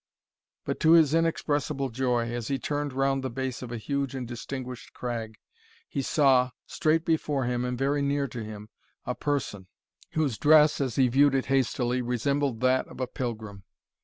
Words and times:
But 0.65 0.79
to 0.79 0.93
his 0.93 1.13
inexpressible 1.13 1.89
joy, 1.89 2.31
as 2.31 2.47
he 2.47 2.57
turned 2.57 2.91
round 2.91 3.21
the 3.23 3.29
base 3.29 3.61
of 3.61 3.71
a 3.71 3.77
huge 3.77 4.15
and 4.15 4.27
distinguished 4.27 4.93
crag, 4.95 5.35
he 5.87 6.01
saw, 6.01 6.49
straight 6.65 7.05
before 7.05 7.43
and 7.43 7.77
very 7.77 8.01
near 8.01 8.27
to 8.29 8.43
him, 8.43 8.69
a 9.05 9.13
person, 9.13 9.67
whose 10.13 10.39
dress, 10.39 10.81
as 10.81 10.95
he 10.95 11.07
viewed 11.07 11.35
it 11.35 11.45
hastily, 11.53 12.01
resembled 12.01 12.61
that 12.61 12.87
of 12.87 12.99
a 12.99 13.05
pilgrim. 13.05 13.61